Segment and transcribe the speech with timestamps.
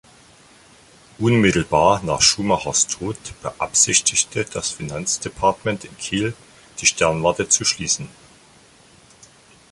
[1.19, 6.33] Unmittelbar nach Schumachers Tod beabsichtigte das Finanz-Departement in Kiel,
[6.79, 8.09] die Sternwarte zu schließen.